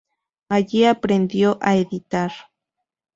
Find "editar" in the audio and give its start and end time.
1.77-2.31